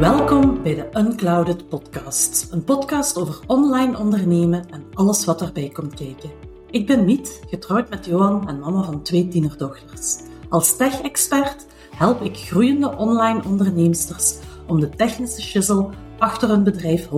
[0.00, 5.94] Welkom bij de Unclouded Podcast, een podcast over online ondernemen en alles wat erbij komt
[5.94, 6.30] kijken.
[6.70, 10.16] Ik ben Miet, getrouwd met Johan en mama van twee tienerdochters.
[10.48, 11.66] Als tech-expert
[11.96, 17.08] help ik groeiende online onderneemsters om de technische shizzle achter hun bedrijf 100%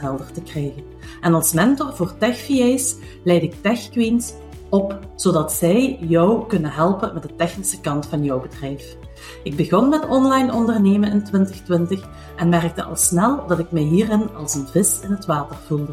[0.00, 0.82] helder te krijgen.
[1.20, 4.34] En als mentor voor tech-VA's leid ik tech-queens
[4.68, 8.96] op, zodat zij jou kunnen helpen met de technische kant van jouw bedrijf.
[9.42, 14.34] Ik begon met online ondernemen in 2020 en merkte al snel dat ik me hierin
[14.36, 15.92] als een vis in het water voelde.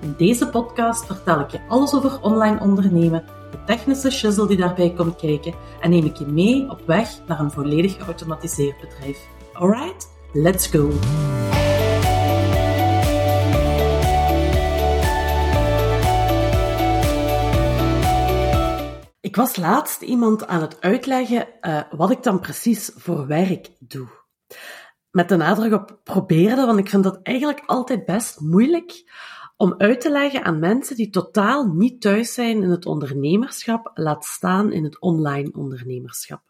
[0.00, 4.92] In deze podcast vertel ik je alles over online ondernemen, de technische shizzle die daarbij
[4.96, 9.18] komt kijken en neem ik je mee op weg naar een volledig geautomatiseerd bedrijf.
[9.52, 10.90] Alright, let's go!
[19.30, 24.08] Ik was laatst iemand aan het uitleggen uh, wat ik dan precies voor werk doe.
[25.10, 29.12] Met de nadruk op probeerde, want ik vind dat eigenlijk altijd best moeilijk
[29.56, 34.24] om uit te leggen aan mensen die totaal niet thuis zijn in het ondernemerschap, laat
[34.24, 36.42] staan in het online ondernemerschap.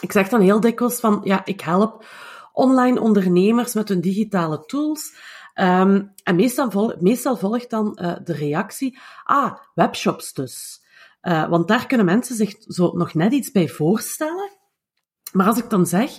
[0.00, 2.04] Ik zeg dan heel dikwijls van, ja, ik help
[2.52, 5.14] online ondernemers met hun digitale tools.
[5.54, 10.81] Um, en meestal, meestal volgt dan uh, de reactie, ah, webshops dus.
[11.22, 14.50] Uh, want daar kunnen mensen zich zo nog net iets bij voorstellen.
[15.32, 16.10] Maar als ik dan zeg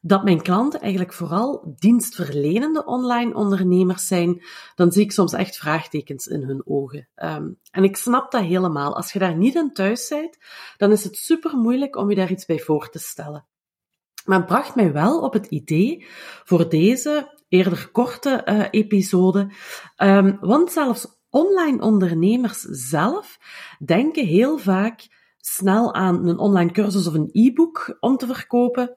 [0.00, 4.42] dat mijn klanten eigenlijk vooral dienstverlenende online ondernemers zijn,
[4.74, 7.08] dan zie ik soms echt vraagtekens in hun ogen.
[7.16, 8.96] Um, en ik snap dat helemaal.
[8.96, 10.38] Als je daar niet in thuis bent,
[10.76, 13.46] dan is het super moeilijk om je daar iets bij voor te stellen.
[14.24, 16.06] Maar het bracht mij wel op het idee
[16.44, 19.50] voor deze eerder korte uh, episode,
[19.96, 23.38] um, want zelfs online ondernemers zelf
[23.84, 28.96] denken heel vaak snel aan een online cursus of een e-book om te verkopen,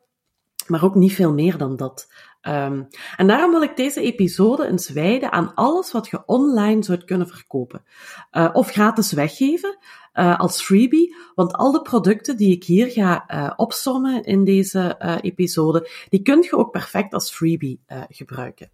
[0.68, 2.08] maar ook niet veel meer dan dat.
[2.48, 6.98] Um, en daarom wil ik deze episode eens wijden aan alles wat je online zou
[6.98, 7.84] kunnen verkopen.
[8.32, 9.78] Uh, of gratis weggeven
[10.14, 11.16] uh, als freebie.
[11.36, 16.42] Want al de producten die ik hier ga uh, opsommen in deze episode, die kun
[16.42, 18.72] je ook perfect als freebie gebruiken.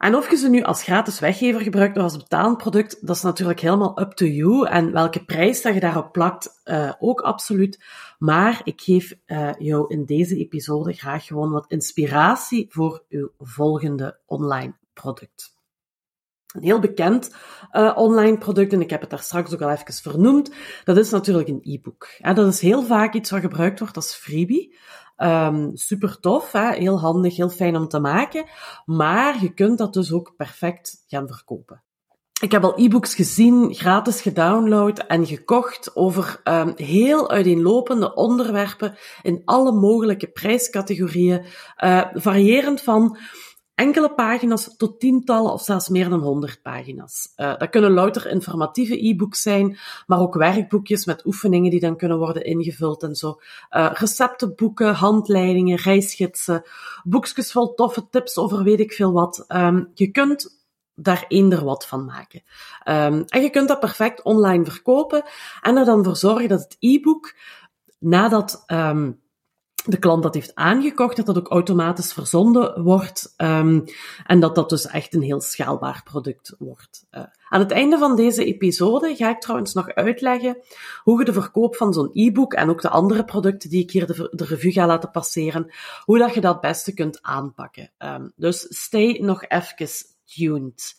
[0.00, 3.22] En of je ze nu als gratis weggever gebruikt of als betalend product, dat is
[3.22, 4.66] natuurlijk helemaal up to you.
[4.66, 7.84] En welke prijs dat je daarop plakt, uh, ook absoluut.
[8.18, 14.18] Maar ik geef uh, jou in deze episode graag gewoon wat inspiratie voor uw volgende
[14.26, 15.58] online product.
[16.46, 17.34] Een heel bekend
[17.72, 20.50] uh, online product, en ik heb het daar straks ook al even vernoemd,
[20.84, 22.08] dat is natuurlijk een e-book.
[22.34, 24.76] Dat is heel vaak iets wat gebruikt wordt als freebie.
[25.22, 26.72] Um, super tof, hè?
[26.72, 28.44] heel handig, heel fijn om te maken.
[28.84, 31.82] Maar je kunt dat dus ook perfect gaan verkopen.
[32.40, 39.42] Ik heb al e-books gezien, gratis gedownload en gekocht over um, heel uiteenlopende onderwerpen in
[39.44, 41.44] alle mogelijke prijscategorieën,
[41.84, 43.18] uh, variërend van
[43.80, 47.32] enkele pagina's tot tientallen of zelfs meer dan honderd pagina's.
[47.36, 52.18] Uh, dat kunnen louter informatieve e-books zijn, maar ook werkboekjes met oefeningen die dan kunnen
[52.18, 53.40] worden ingevuld en zo.
[53.70, 56.62] Uh, receptenboeken, handleidingen, reisgidsen,
[57.04, 59.44] boekjes vol toffe tips over weet ik veel wat.
[59.48, 60.58] Um, je kunt
[60.94, 62.42] daar eender wat van maken.
[62.88, 65.22] Um, en je kunt dat perfect online verkopen
[65.60, 67.34] en er dan voor zorgen dat het e-book
[67.98, 69.20] nadat um,
[69.84, 73.84] de klant dat heeft aangekocht, dat dat ook automatisch verzonden wordt um,
[74.26, 77.06] en dat dat dus echt een heel schaalbaar product wordt.
[77.10, 80.58] Uh, aan het einde van deze episode ga ik trouwens nog uitleggen
[81.02, 84.06] hoe je de verkoop van zo'n e-book en ook de andere producten die ik hier
[84.06, 85.72] de, de revue ga laten passeren,
[86.04, 87.90] hoe dat je dat het beste kunt aanpakken.
[87.98, 89.88] Um, dus stay nog even
[90.24, 90.98] tuned.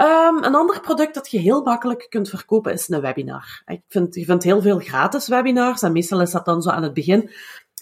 [0.00, 3.62] Um, een ander product dat je heel makkelijk kunt verkopen is een webinar.
[3.66, 6.82] Ik vind, je vindt heel veel gratis webinars en meestal is dat dan zo aan
[6.82, 7.30] het begin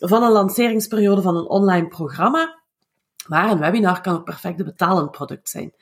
[0.00, 2.56] van een lanceringsperiode van een online programma.
[3.26, 5.72] Maar een webinar kan ook perfect betalend product zijn.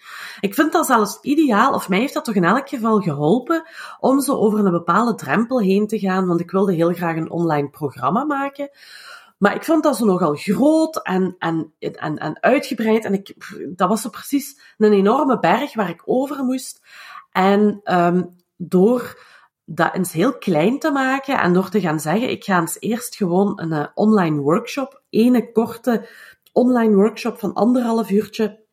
[0.40, 3.68] Ik vind dat zelfs ideaal, of mij heeft dat toch in elk geval geholpen,
[4.00, 7.30] om zo over een bepaalde drempel heen te gaan, want ik wilde heel graag een
[7.30, 8.70] online programma maken.
[9.38, 13.04] Maar ik vond dat zo nogal groot en, en, en, en uitgebreid.
[13.04, 13.34] En ik,
[13.76, 16.86] dat was zo precies een enorme berg waar ik over moest.
[17.32, 19.18] En um, door
[19.66, 23.16] dat eens heel klein te maken en door te gaan zeggen, ik ga eens eerst
[23.16, 26.08] gewoon een uh, online workshop, ene korte
[26.52, 28.64] online workshop van anderhalf uurtje,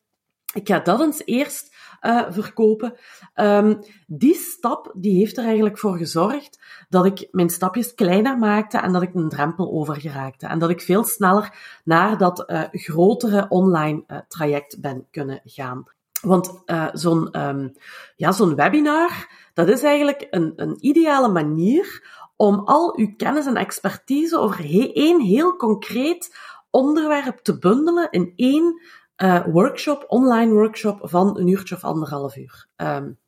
[0.54, 2.94] ik ga dat eens eerst uh, verkopen.
[3.34, 8.78] Um, die stap die heeft er eigenlijk voor gezorgd dat ik mijn stapjes kleiner maakte
[8.78, 10.46] en dat ik een drempel over geraakte.
[10.46, 15.84] En dat ik veel sneller naar dat uh, grotere online traject ben kunnen gaan.
[16.24, 16.62] Want
[16.92, 17.72] zo'n um,
[18.16, 23.56] ja, zo'n webinar, dat is eigenlijk een, een ideale manier om al uw kennis en
[23.56, 26.36] expertise over één heel concreet
[26.70, 28.80] onderwerp te bundelen in één
[29.16, 32.66] uh, workshop, online workshop van een uurtje of anderhalf uur.
[32.76, 33.18] Um,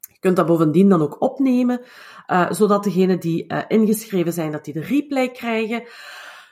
[0.00, 1.80] je kunt dat bovendien dan ook opnemen,
[2.26, 5.82] uh, zodat degenen die ingeschreven zijn, dat die de replay krijgen.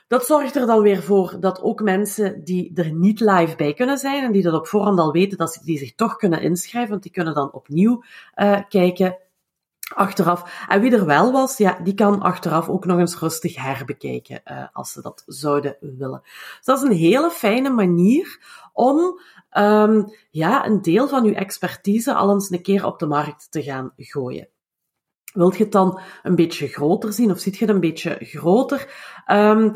[0.07, 3.97] Dat zorgt er dan weer voor dat ook mensen die er niet live bij kunnen
[3.97, 7.03] zijn en die dat op voorhand al weten, dat die zich toch kunnen inschrijven, want
[7.03, 8.03] die kunnen dan opnieuw
[8.35, 9.17] uh, kijken
[9.93, 10.65] achteraf.
[10.67, 14.65] En wie er wel was, ja, die kan achteraf ook nog eens rustig herbekijken, uh,
[14.73, 16.21] als ze dat zouden willen.
[16.23, 18.39] Dus dat is een hele fijne manier
[18.73, 19.19] om
[19.57, 23.63] um, ja, een deel van uw expertise al eens een keer op de markt te
[23.63, 24.47] gaan gooien.
[25.35, 28.87] Wilt je het dan een beetje groter zien of ziet je het een beetje groter?
[29.31, 29.71] Um,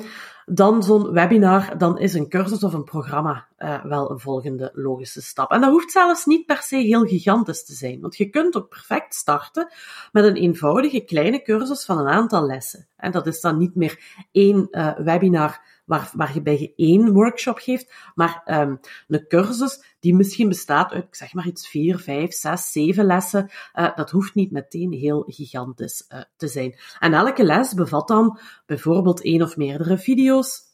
[0.51, 5.21] dan zo'n webinar, dan is een cursus of een programma uh, wel een volgende logische
[5.21, 5.51] stap.
[5.51, 8.69] En dat hoeft zelfs niet per se heel gigantisch te zijn, want je kunt ook
[8.69, 9.71] perfect starten
[10.11, 12.87] met een eenvoudige kleine cursus van een aantal lessen.
[12.95, 13.99] En dat is dan niet meer
[14.31, 19.95] één uh, webinar waar, waar je bij je één workshop geeft, maar um, een cursus
[19.99, 23.49] die misschien bestaat uit, ik zeg maar iets, vier, vijf, zes, zeven lessen.
[23.73, 26.79] Uh, dat hoeft niet meteen heel gigantisch uh, te zijn.
[26.99, 30.67] En elke les bevat dan bijvoorbeeld één of meerdere video's,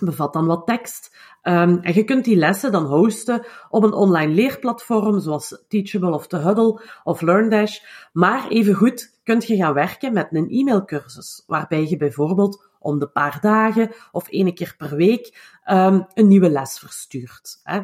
[0.00, 1.16] bevat dan wat tekst.
[1.42, 6.26] Um, en je kunt die lessen dan hosten op een online leerplatform, zoals Teachable of
[6.26, 7.78] The Huddle of LearnDash.
[8.12, 13.38] Maar evengoed kunt je gaan werken met een e-mailcursus, waarbij je bijvoorbeeld om de paar
[13.40, 17.60] dagen of één keer per week um, een nieuwe les verstuurt.
[17.62, 17.80] Hè.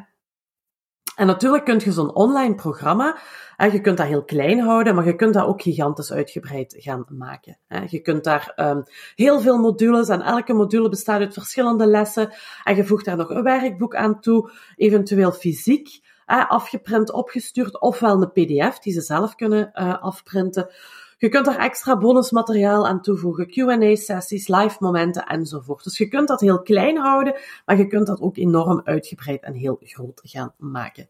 [1.14, 3.18] En natuurlijk kun je zo'n online programma,
[3.56, 7.58] je kunt dat heel klein houden, maar je kunt dat ook gigantisch uitgebreid gaan maken.
[7.66, 7.84] Hè.
[7.88, 8.82] Je kunt daar um,
[9.14, 12.32] heel veel modules en elke module bestaat uit verschillende lessen
[12.64, 18.32] en je voegt daar nog een werkboek aan toe, eventueel fysiek, afgeprint, opgestuurd, ofwel een
[18.32, 20.70] pdf die ze zelf kunnen uh, afprinten.
[21.18, 25.84] Je kunt er extra bonusmateriaal aan toevoegen, Q&A-sessies, live momenten enzovoort.
[25.84, 27.34] Dus je kunt dat heel klein houden,
[27.64, 31.08] maar je kunt dat ook enorm uitgebreid en heel groot gaan maken.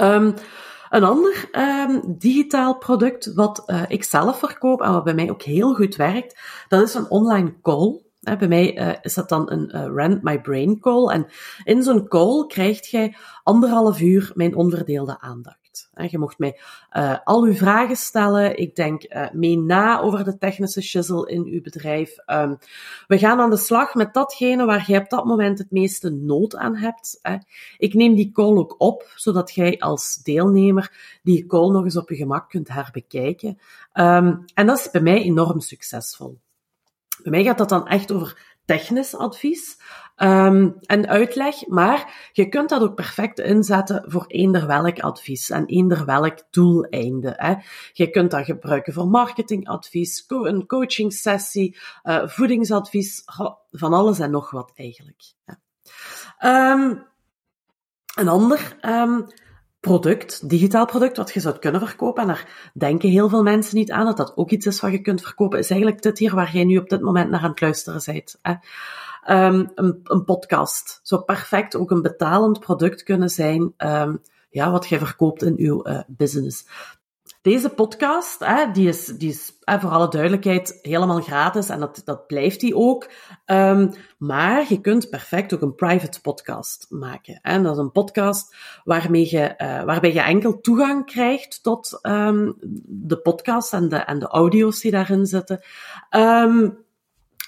[0.00, 0.34] Um,
[0.90, 5.42] een ander um, digitaal product wat uh, ik zelf verkoop en wat bij mij ook
[5.42, 8.02] heel goed werkt, dat is een online call.
[8.20, 11.08] Bij mij uh, is dat dan een uh, Rent My Brain call.
[11.08, 11.26] En
[11.64, 15.63] in zo'n call krijg jij anderhalf uur mijn onverdeelde aandacht.
[16.08, 16.60] Je mocht mij
[16.92, 18.58] uh, al uw vragen stellen.
[18.58, 22.16] Ik denk uh, mee na over de technische shizzle in uw bedrijf.
[22.26, 22.58] Um,
[23.06, 26.56] we gaan aan de slag met datgene waar jij op dat moment het meeste nood
[26.56, 27.18] aan hebt.
[27.22, 27.36] Hè.
[27.78, 32.08] Ik neem die call ook op, zodat jij als deelnemer die call nog eens op
[32.08, 33.58] je gemak kunt herbekijken.
[33.94, 36.38] Um, en dat is bij mij enorm succesvol.
[37.22, 39.78] Bij mij gaat dat dan echt over technisch advies
[40.16, 45.66] um, en uitleg, maar je kunt dat ook perfect inzetten voor eender welk advies en
[45.66, 47.34] eender welk doeleinde.
[47.36, 47.54] Hè.
[47.92, 53.22] Je kunt dat gebruiken voor marketingadvies, een coachingsessie, uh, voedingsadvies,
[53.70, 55.22] van alles en nog wat eigenlijk.
[56.44, 57.06] Um,
[58.14, 59.26] een ander um,
[59.84, 63.90] product, digitaal product, wat je zou kunnen verkopen, en daar denken heel veel mensen niet
[63.90, 66.52] aan, dat dat ook iets is wat je kunt verkopen, is eigenlijk dit hier waar
[66.52, 68.38] jij nu op dit moment naar aan het luisteren bent.
[69.28, 74.20] Um, een, podcast zou perfect ook een betalend product kunnen zijn, um,
[74.50, 76.66] ja, wat jij verkoopt in uw uh, business.
[77.44, 82.26] Deze podcast, hè, die is, die is voor alle duidelijkheid helemaal gratis en dat, dat
[82.26, 83.10] blijft die ook.
[83.46, 87.62] Um, maar je kunt perfect ook een private podcast maken.
[87.62, 92.54] Dat is een podcast waarmee je, uh, waarbij je enkel toegang krijgt tot um,
[92.86, 95.60] de podcast en de, en de audio's die daarin zitten.
[96.10, 96.84] Um,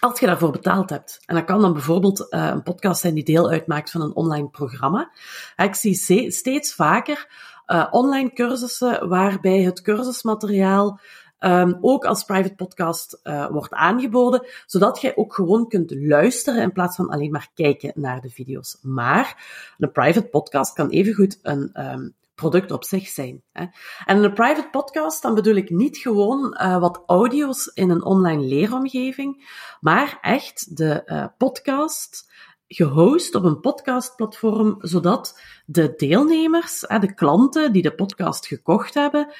[0.00, 1.22] als je daarvoor betaald hebt.
[1.26, 4.48] En dat kan dan bijvoorbeeld uh, een podcast zijn die deel uitmaakt van een online
[4.48, 5.10] programma.
[5.56, 7.28] Ik zie steeds vaker
[7.66, 11.00] uh, online cursussen waarbij het cursusmateriaal
[11.40, 16.72] um, ook als private podcast uh, wordt aangeboden, zodat jij ook gewoon kunt luisteren in
[16.72, 18.78] plaats van alleen maar kijken naar de video's.
[18.82, 19.44] Maar
[19.78, 23.42] een private podcast kan evengoed een um, product op zich zijn.
[23.52, 28.42] En een private podcast, dan bedoel ik niet gewoon uh, wat audio's in een online
[28.42, 29.48] leeromgeving,
[29.80, 32.32] maar echt de uh, podcast
[32.68, 39.32] gehost op een podcastplatform, zodat de deelnemers, de klanten die de podcast gekocht hebben,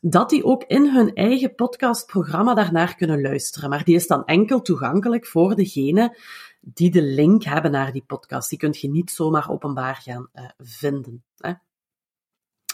[0.00, 3.70] dat die ook in hun eigen podcastprogramma daarnaar kunnen luisteren.
[3.70, 6.16] Maar die is dan enkel toegankelijk voor degene
[6.60, 8.48] die de link hebben naar die podcast.
[8.48, 11.24] Die kun je niet zomaar openbaar gaan uh, vinden.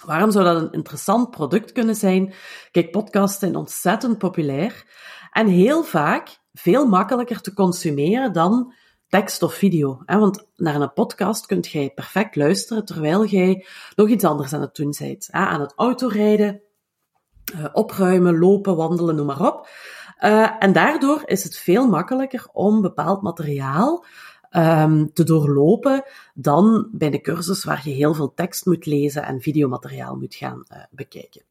[0.05, 2.35] Waarom zou dat een interessant product kunnen zijn?
[2.71, 4.85] Kijk, podcasts zijn ontzettend populair
[5.33, 8.75] en heel vaak veel makkelijker te consumeren dan
[9.17, 10.03] tekst of video.
[10.07, 14.75] Want naar een podcast kunt jij perfect luisteren terwijl jij nog iets anders aan het
[14.75, 15.29] doen bent.
[15.31, 16.61] Aan het autorijden,
[17.55, 19.69] eh, opruimen, lopen, wandelen, noem maar op.
[20.21, 24.05] Uh, en daardoor is het veel makkelijker om bepaald materiaal
[24.51, 26.05] um, te doorlopen
[26.35, 30.65] dan bij de cursus waar je heel veel tekst moet lezen en videomateriaal moet gaan
[30.73, 31.46] uh, bekijken.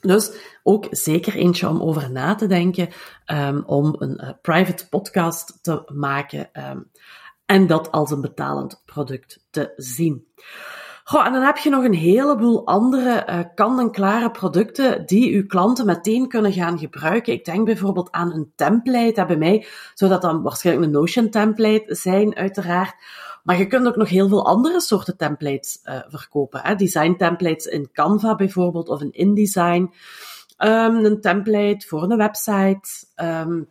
[0.00, 2.88] Dus ook zeker eentje om over na te denken,
[3.26, 6.90] um, om een uh, private podcast te maken um,
[7.46, 10.26] en dat als een betalend product te zien.
[11.08, 15.86] Goh, en dan heb je nog een heleboel andere uh, kant-en-klare producten die uw klanten
[15.86, 17.32] meteen kunnen gaan gebruiken.
[17.32, 19.24] Ik denk bijvoorbeeld aan een template.
[19.26, 22.94] bij mij zou dat dan waarschijnlijk een Notion template zijn, uiteraard.
[23.42, 26.76] Maar je kunt ook nog heel veel andere soorten templates uh, verkopen.
[26.76, 29.92] Design templates in Canva bijvoorbeeld, of in InDesign.
[30.58, 32.88] Um, een template voor een website.
[33.16, 33.68] Um,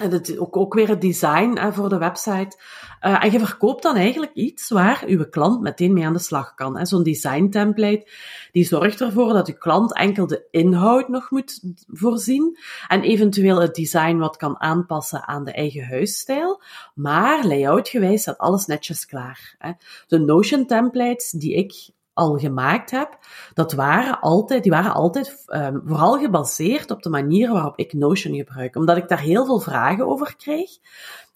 [0.00, 2.56] en het, ook, ook weer het design hè, voor de website.
[3.02, 6.54] Uh, en je verkoopt dan eigenlijk iets waar uw klant meteen mee aan de slag
[6.54, 6.86] kan.
[6.86, 8.08] Zo'n design template,
[8.52, 12.58] die zorgt ervoor dat uw klant enkel de inhoud nog moet voorzien
[12.88, 16.62] en eventueel het design wat kan aanpassen aan de eigen huisstijl.
[16.94, 19.54] Maar layoutgewijs staat alles netjes klaar.
[19.58, 19.72] Hè.
[20.06, 21.90] De Notion templates die ik
[22.22, 23.18] al gemaakt heb,
[23.54, 28.34] dat waren altijd, die waren altijd um, vooral gebaseerd op de manier waarop ik Notion
[28.34, 28.76] gebruik.
[28.76, 30.70] Omdat ik daar heel veel vragen over kreeg.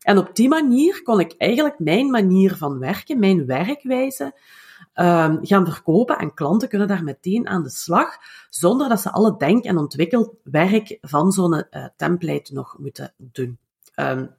[0.02, 4.24] En op die manier kon ik eigenlijk mijn manier van werken, mijn werkwijze,
[4.94, 6.18] um, gaan verkopen.
[6.18, 8.16] En klanten kunnen daar meteen aan de slag,
[8.50, 13.58] zonder dat ze alle denk- en ontwikkelwerk van zo'n uh, template nog moeten doen.
[13.96, 14.34] Um,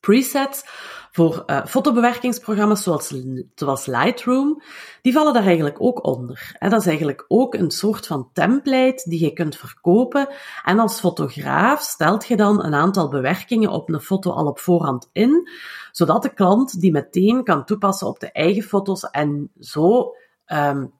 [0.00, 0.64] presets
[1.12, 3.14] voor uh, fotobewerkingsprogramma's zoals,
[3.54, 4.62] zoals Lightroom,
[5.02, 6.56] die vallen daar eigenlijk ook onder.
[6.58, 10.28] En dat is eigenlijk ook een soort van template die je kunt verkopen.
[10.64, 15.08] En als fotograaf stelt je dan een aantal bewerkingen op een foto al op voorhand
[15.12, 15.48] in,
[15.92, 20.14] zodat de klant die meteen kan toepassen op de eigen foto's en zo
[20.46, 20.92] um,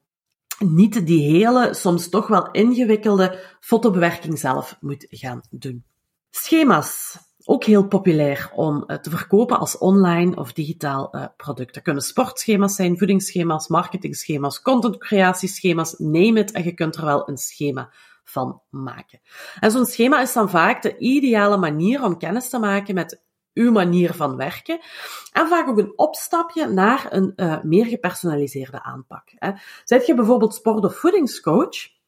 [0.58, 5.84] niet die hele, soms toch wel ingewikkelde fotobewerking zelf moet gaan doen.
[6.30, 7.18] Schema's
[7.50, 11.74] ook heel populair om uh, te verkopen als online of digitaal uh, product.
[11.74, 17.36] Dat kunnen sportschema's zijn, voedingsschema's, marketingschema's, contentcreatieschema's, neem het en je kunt er wel een
[17.36, 17.92] schema
[18.24, 19.20] van maken.
[19.60, 23.22] En zo'n schema is dan vaak de ideale manier om kennis te maken met
[23.54, 24.80] uw manier van werken.
[25.32, 29.32] En vaak ook een opstapje naar een uh, meer gepersonaliseerde aanpak.
[29.34, 29.50] Hè.
[29.84, 31.98] Zet je bijvoorbeeld sport- of voedingscoach,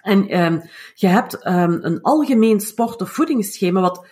[0.00, 0.62] en um,
[0.94, 4.06] je hebt um, een algemeen sport- of voedingsschema wat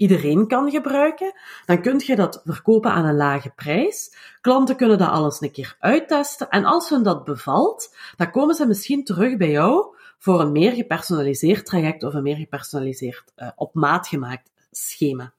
[0.00, 1.32] iedereen kan gebruiken,
[1.66, 4.16] dan kun je dat verkopen aan een lage prijs.
[4.40, 8.66] Klanten kunnen dat alles een keer uittesten en als hun dat bevalt, dan komen ze
[8.66, 13.74] misschien terug bij jou voor een meer gepersonaliseerd traject of een meer gepersonaliseerd uh, op
[13.74, 15.32] maat gemaakt schema.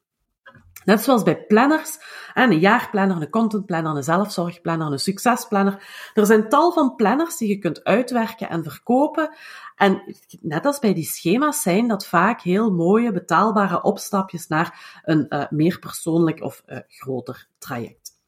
[0.85, 1.97] Net zoals bij planners,
[2.33, 5.83] een jaarplanner, een contentplanner, een zelfzorgplanner, een succesplanner.
[6.13, 9.35] Er zijn tal van planners die je kunt uitwerken en verkopen.
[9.75, 15.25] En net als bij die schema's zijn dat vaak heel mooie, betaalbare opstapjes naar een
[15.29, 18.19] uh, meer persoonlijk of uh, groter traject.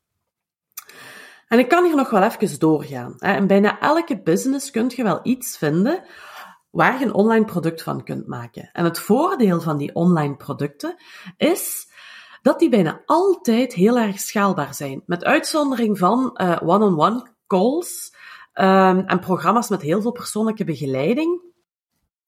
[1.47, 3.15] En ik kan hier nog wel even doorgaan.
[3.19, 6.03] In bijna elke business kun je wel iets vinden
[6.69, 8.69] waar je een online product van kunt maken.
[8.73, 10.95] En het voordeel van die online producten
[11.37, 11.87] is
[12.43, 15.03] dat die bijna altijd heel erg schaalbaar zijn.
[15.05, 18.15] Met uitzondering van uh, one-on-one calls
[18.53, 21.41] um, en programma's met heel veel persoonlijke begeleiding.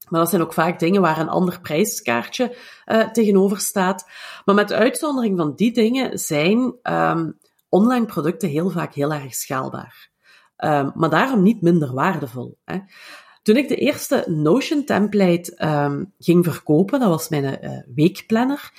[0.10, 4.10] Maar dat zijn ook vaak dingen waar een ander prijskaartje uh, tegenover staat.
[4.46, 7.38] Maar met uitzondering van die dingen zijn um,
[7.70, 10.10] online producten heel vaak heel erg schaalbaar.
[10.58, 12.58] Um, maar daarom niet minder waardevol.
[12.66, 12.78] Hè.
[13.42, 18.72] Toen ik de eerste Notion template um, ging verkopen, dat was mijn uh, weekplanner,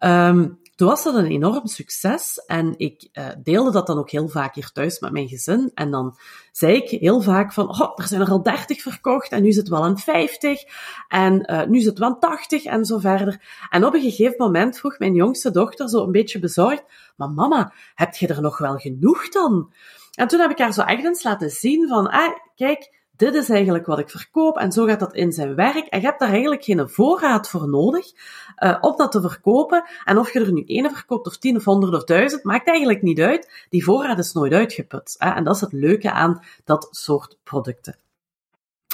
[0.00, 4.28] um, toen was dat een enorm succes en ik uh, deelde dat dan ook heel
[4.28, 5.70] vaak hier thuis met mijn gezin.
[5.74, 6.16] En dan
[6.52, 9.60] zei ik heel vaak van, oh, er zijn er al 30 verkocht en nu zit
[9.60, 10.62] het wel aan 50
[11.08, 13.66] en uh, nu zit het wel aan 80 en zo verder.
[13.70, 16.84] En op een gegeven moment vroeg mijn jongste dochter zo een beetje bezorgd,
[17.16, 19.72] maar mama, heb je er nog wel genoeg dan?
[20.14, 23.48] En toen heb ik haar zo echt eens laten zien van, ah, kijk, dit is
[23.48, 25.86] eigenlijk wat ik verkoop en zo gaat dat in zijn werk.
[25.86, 28.12] En je hebt daar eigenlijk geen voorraad voor nodig
[28.58, 29.84] uh, om dat te verkopen.
[30.04, 33.02] En of je er nu één verkoopt of tien of honderd of duizend, maakt eigenlijk
[33.02, 33.66] niet uit.
[33.68, 35.14] Die voorraad is nooit uitgeput.
[35.18, 35.30] Hè?
[35.30, 37.96] En dat is het leuke aan dat soort producten.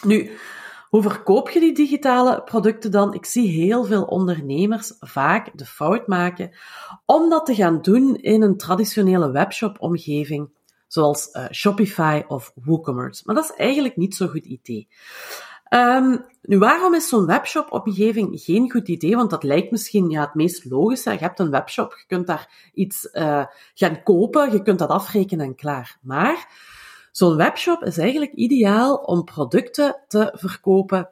[0.03, 0.31] Nu,
[0.89, 3.15] hoe verkoop je die digitale producten dan?
[3.15, 6.51] Ik zie heel veel ondernemers vaak de fout maken
[7.07, 10.51] om dat te gaan doen in een traditionele webshop-omgeving
[10.89, 13.23] zoals uh, Shopify of WooCommerce.
[13.25, 14.89] Maar dat is eigenlijk niet zo'n goed idee.
[15.71, 19.17] Um, nu, waarom is zo'n webshop-omgeving geen goed idee?
[19.17, 21.13] Want dat lijkt misschien ja, het meest logische.
[21.13, 25.47] Je hebt een webshop, je kunt daar iets uh, gaan kopen, je kunt dat afrekenen
[25.47, 25.99] en klaar.
[26.03, 26.49] Maar
[27.13, 31.11] zo'n webshop is eigenlijk ideaal om producten te verkopen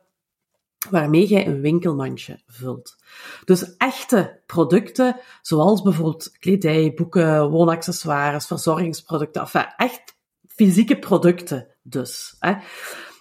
[0.90, 2.96] waarmee jij een winkelmandje vult.
[3.44, 10.16] Dus echte producten, zoals bijvoorbeeld kledij, boeken, woonaccessoires, verzorgingsproducten, enfin, echt
[10.46, 12.36] fysieke producten dus.
[12.38, 12.54] Hè.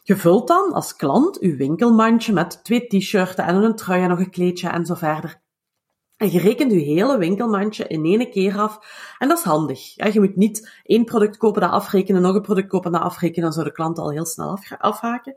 [0.04, 4.20] Je vult dan als klant je winkelmandje met twee t-shirts en een trui en nog
[4.20, 5.44] een kleedje en zo verder.
[6.18, 8.80] En je rekent je hele winkelmandje in één keer af.
[9.18, 10.14] En dat is handig.
[10.14, 13.44] Je moet niet één product kopen, dat afrekenen, nog een product kopen, dat afrekenen.
[13.44, 15.36] Dan zou de klant al heel snel afhaken.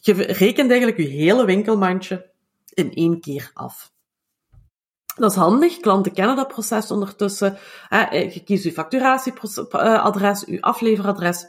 [0.00, 2.32] Je rekent eigenlijk je hele winkelmandje
[2.74, 3.92] in één keer af.
[5.16, 5.76] Dat is handig.
[5.76, 7.58] Klanten kennen dat proces ondertussen.
[8.10, 11.46] Je kiest je facturatieadres, je afleveradres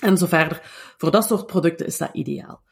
[0.00, 0.60] en zo verder.
[0.96, 2.62] Voor dat soort producten is dat ideaal.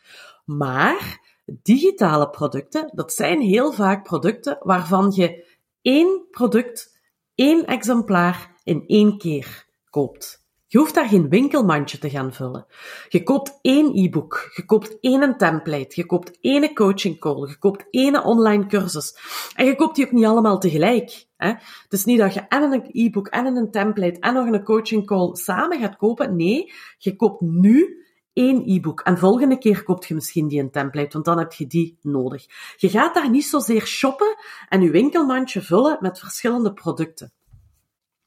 [0.45, 5.47] Maar digitale producten, dat zijn heel vaak producten waarvan je
[5.83, 7.01] één product,
[7.35, 10.49] één exemplaar in één keer koopt.
[10.71, 12.67] Je hoeft daar geen winkelmandje te gaan vullen.
[13.09, 17.85] Je koopt één e-book, je koopt één template, je koopt één coaching call, je koopt
[17.91, 19.17] één online cursus.
[19.55, 21.27] En je koopt die ook niet allemaal tegelijk.
[21.37, 21.49] Hè?
[21.49, 25.07] Het is niet dat je en een e-book en een template en nog een coaching
[25.07, 26.37] call samen gaat kopen.
[26.37, 29.01] Nee, je koopt nu één e-book.
[29.01, 32.47] En volgende keer koopt je misschien die een template, want dan heb je die nodig.
[32.77, 34.37] Je gaat daar niet zozeer shoppen
[34.69, 37.33] en je winkelmandje vullen met verschillende producten.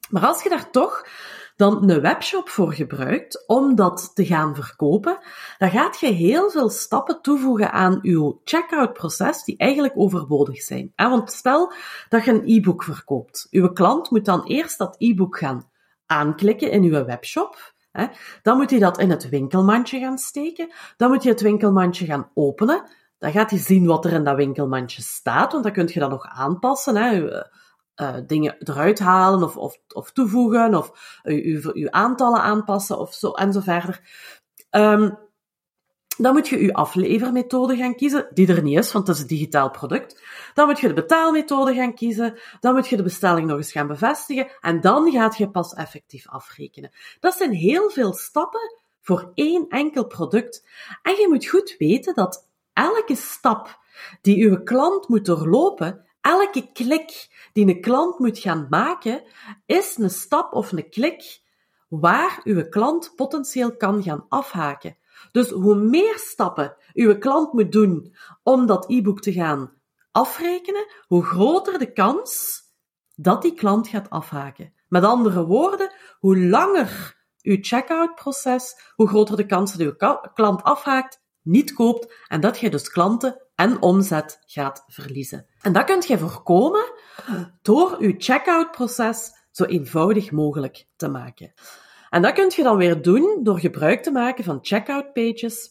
[0.10, 1.06] Maar als je daar toch
[1.56, 5.18] dan een webshop voor gebruikt om dat te gaan verkopen,
[5.58, 10.94] dan gaat je heel veel stappen toevoegen aan je checkout proces die eigenlijk overbodig zijn.
[10.96, 11.74] Want stel
[12.10, 13.48] dat je een e-book verkoopt.
[13.52, 15.70] Uw klant moet dan eerst dat e-book gaan
[16.06, 17.74] aanklikken in uw webshop.
[18.42, 20.74] Dan moet hij dat in het winkelmandje gaan steken.
[20.98, 22.90] Dan moet je het winkelmandje gaan openen.
[23.18, 26.10] Dan gaat hij zien wat er in dat winkelmandje staat, want dan kun je dat
[26.10, 26.94] nog aanpassen.
[27.96, 30.92] Uh, dingen eruit halen of, of, of toevoegen of
[31.24, 34.02] uw, aantallen aanpassen of zo en zo verder.
[34.72, 35.18] Um,
[36.18, 39.28] dan moet je je aflevermethode gaan kiezen, die er niet is, want het is een
[39.28, 40.22] digitaal product.
[40.54, 42.40] Dan moet je de betaalmethode gaan kiezen.
[42.60, 44.52] Dan moet je de bestelling nog eens gaan bevestigen.
[44.62, 46.92] En dan gaat je pas effectief afrekenen.
[47.20, 50.68] Dat zijn heel veel stappen voor één enkel product.
[51.02, 53.80] En je moet goed weten dat elke stap
[54.22, 59.24] die uw klant moet doorlopen, elke klik die een klant moet gaan maken,
[59.66, 61.42] is een stap of een klik
[61.88, 64.98] waar uw klant potentieel kan gaan afhaken.
[65.32, 69.74] Dus hoe meer stappen uw klant moet doen om dat e-book te gaan
[70.12, 72.62] afrekenen, hoe groter de kans
[73.16, 74.74] dat die klant gaat afhaken.
[74.88, 80.64] Met andere woorden, hoe langer uw checkout proces, hoe groter de kans dat uw klant
[80.64, 85.46] afhaakt, niet koopt en dat je dus klanten en omzet gaat verliezen.
[85.62, 86.94] En dat kunt je voorkomen
[87.62, 91.54] door je checkout proces zo eenvoudig mogelijk te maken.
[92.10, 95.70] En dat kun je dan weer doen door gebruik te maken van checkout pages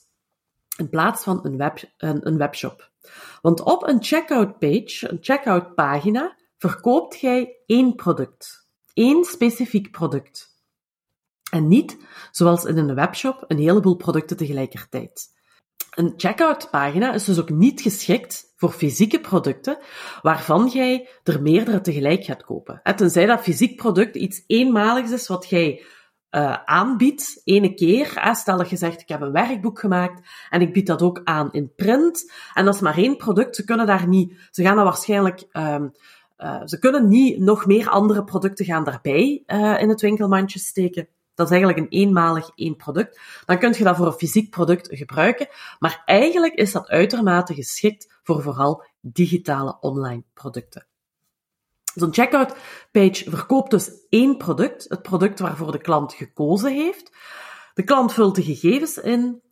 [0.76, 2.90] in plaats van een, web, een, een webshop.
[3.40, 8.68] Want op een checkout page, een checkout pagina, verkoopt jij één product.
[8.94, 10.50] één specifiek product.
[11.50, 11.96] En niet,
[12.30, 15.40] zoals in een webshop, een heleboel producten tegelijkertijd.
[15.96, 19.78] Een checkout pagina is dus ook niet geschikt voor fysieke producten
[20.22, 22.80] waarvan jij er meerdere tegelijk gaat kopen.
[22.96, 25.82] Tenzij dat fysiek product iets eenmaligs is wat jij
[26.30, 28.30] uh, aanbiedt, ene keer.
[28.32, 31.52] Stel dat je zegt, ik heb een werkboek gemaakt en ik bied dat ook aan
[31.52, 32.32] in print.
[32.54, 33.56] En dat is maar één product.
[33.56, 35.92] Ze kunnen daar niet, ze gaan dat waarschijnlijk, um,
[36.38, 41.08] uh, ze kunnen niet nog meer andere producten gaan daarbij uh, in het winkelmandje steken.
[41.34, 43.20] Dat is eigenlijk een eenmalig één product.
[43.46, 45.48] Dan kun je dat voor een fysiek product gebruiken.
[45.78, 50.86] Maar eigenlijk is dat uitermate geschikt voor vooral digitale online producten.
[51.94, 52.56] Zo'n checkout
[52.92, 57.12] page verkoopt dus één product, het product waarvoor de klant gekozen heeft.
[57.74, 59.42] De klant vult de gegevens in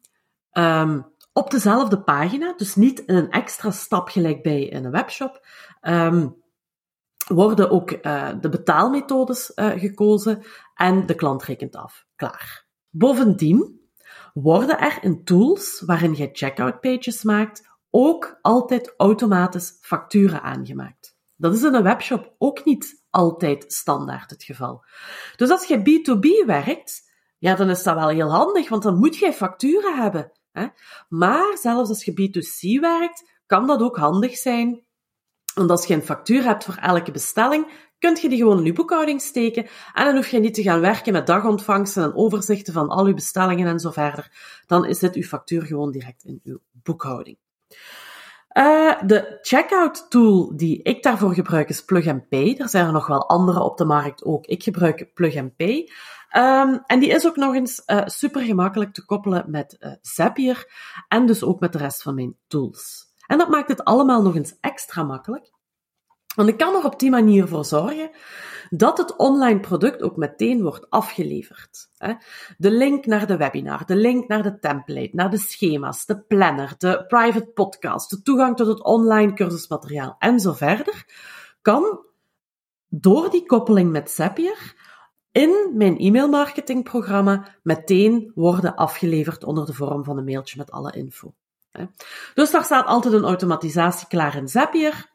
[0.53, 5.47] um, op dezelfde pagina, dus niet in een extra stap gelijk bij in een webshop.
[5.83, 6.43] Um,
[7.33, 10.43] worden ook uh, de betaalmethodes uh, gekozen
[10.75, 12.07] en de klant rekent af.
[12.17, 12.67] Klaar.
[12.91, 13.81] Bovendien
[14.35, 21.19] worden er in tools waarin je checkout pages maakt ook altijd automatisch facturen aangemaakt.
[21.37, 24.85] Dat is in een webshop ook niet altijd standaard het geval.
[25.37, 27.03] Dus als je B2B werkt,
[27.39, 30.33] ja, dan is dat wel heel handig, want dan moet je facturen hebben.
[30.53, 30.67] Hè?
[31.09, 34.85] Maar zelfs als je B2C werkt, kan dat ook handig zijn
[35.55, 37.67] want als je een factuur hebt voor elke bestelling,
[37.99, 40.81] kun je die gewoon in je boekhouding steken en dan hoef je niet te gaan
[40.81, 44.31] werken met dagontvangsten en overzichten van al je bestellingen en zo verder.
[44.67, 47.39] Dan is dit uw factuur gewoon direct in uw boekhouding.
[48.57, 52.55] Uh, de checkout tool die ik daarvoor gebruik is Plug and Pay.
[52.59, 54.47] Er zijn er nog wel andere op de markt ook.
[54.47, 55.91] Ik gebruik Plug and Pay.
[56.29, 60.73] Ehm, en die is ook nog eens uh, super gemakkelijk te koppelen met uh, Zapier
[61.09, 63.10] en dus ook met de rest van mijn tools.
[63.31, 65.51] En dat maakt het allemaal nog eens extra makkelijk.
[66.35, 68.11] Want ik kan er op die manier voor zorgen
[68.71, 71.91] dat het online product ook meteen wordt afgeleverd.
[72.59, 76.75] De link naar de webinar, de link naar de template, naar de schema's, de planner,
[76.79, 81.05] de private podcast, de toegang tot het online cursusmateriaal en zo verder,
[81.63, 82.01] kan
[82.89, 84.75] door die koppeling met Zapier
[85.33, 91.35] in mijn e-mailmarketingprogramma meteen worden afgeleverd onder de vorm van een mailtje met alle info.
[92.35, 95.09] Dus daar staat altijd een automatisatie klaar in Zapier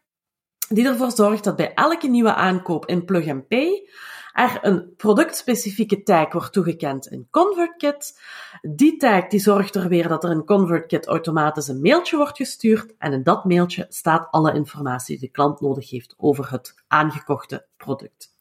[0.70, 3.90] die ervoor zorgt dat bij elke nieuwe aankoop in Plug Pay
[4.34, 8.22] er een productspecifieke tag wordt toegekend in ConvertKit.
[8.62, 12.96] Die tag die zorgt er weer dat er in ConvertKit automatisch een mailtje wordt gestuurd
[12.98, 17.68] en in dat mailtje staat alle informatie die de klant nodig heeft over het aangekochte
[17.78, 18.38] product.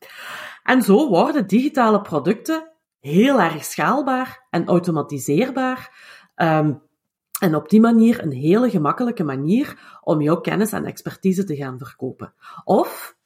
[0.63, 5.93] En zo worden digitale producten heel erg schaalbaar en automatiseerbaar.
[6.37, 6.83] Um,
[7.45, 11.79] en op die manier een hele gemakkelijke manier om jouw kennis en expertise te gaan
[11.79, 12.35] verkopen.
[12.65, 13.17] Of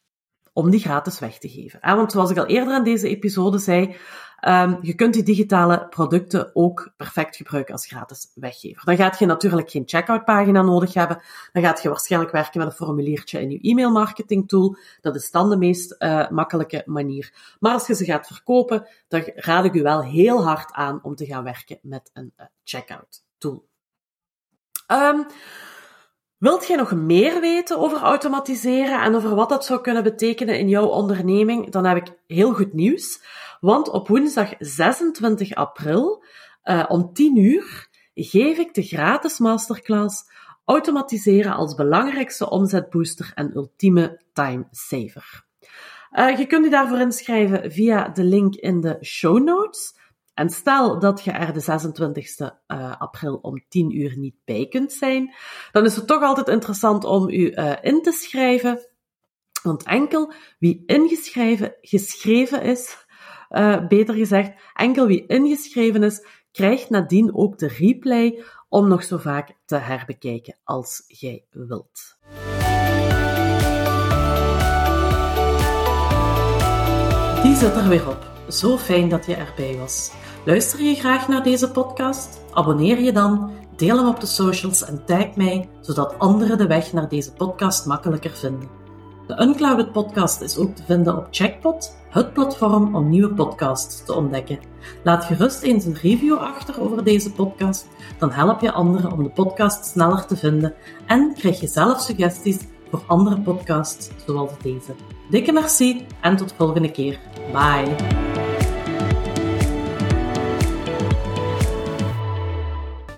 [0.53, 1.81] om die gratis weg te geven.
[1.81, 3.97] Want zoals ik al eerder in deze episode zei,
[4.49, 8.85] um, je kunt die digitale producten ook perfect gebruiken als gratis weggever.
[8.85, 11.23] Dan gaat je natuurlijk geen checkout pagina nodig hebben.
[11.53, 14.77] Dan gaat je waarschijnlijk werken met een formuliertje in je e-mail marketing tool.
[15.01, 17.57] Dat is dan de meest uh, makkelijke manier.
[17.61, 21.15] Maar als je ze gaat verkopen, dan raad ik u wel heel hard aan om
[21.15, 23.68] te gaan werken met een uh, checkout tool.
[24.93, 25.27] Um,
[26.39, 30.69] wilt jij nog meer weten over automatiseren en over wat dat zou kunnen betekenen in
[30.69, 31.71] jouw onderneming?
[31.71, 33.23] Dan heb ik heel goed nieuws.
[33.61, 36.25] Want op woensdag 26 april
[36.65, 40.25] uh, om 10 uur geef ik de gratis masterclass
[40.69, 45.45] Automatiseren als belangrijkste omzetbooster en ultieme timesaver.
[46.13, 49.98] Uh, je kunt je daarvoor inschrijven via de link in de show notes.
[50.39, 54.93] En stel dat je er de 26e uh, april om 10 uur niet bij kunt
[54.93, 55.35] zijn,
[55.73, 58.81] dan is het toch altijd interessant om u uh, in te schrijven.
[59.63, 63.07] Want enkel wie ingeschreven geschreven is,
[63.51, 69.17] uh, beter gezegd, enkel wie ingeschreven is, krijgt nadien ook de replay om nog zo
[69.17, 72.19] vaak te herbekijken als jij wilt.
[77.43, 78.37] Die zit er weer op.
[78.49, 80.13] Zo fijn dat je erbij was.
[80.49, 82.41] Luister je graag naar deze podcast?
[82.53, 86.93] Abonneer je dan, deel hem op de socials en tag mij, zodat anderen de weg
[86.93, 88.69] naar deze podcast makkelijker vinden.
[89.27, 94.15] De Unclouded podcast is ook te vinden op Checkpot, het platform om nieuwe podcasts te
[94.15, 94.59] ontdekken.
[95.05, 97.87] Laat gerust eens een review achter over deze podcast,
[98.19, 100.75] dan help je anderen om de podcast sneller te vinden
[101.07, 102.59] en krijg je zelf suggesties
[102.91, 104.95] voor andere podcasts zoals deze.
[105.31, 107.19] Dikke merci en tot volgende keer.
[107.53, 108.48] Bye.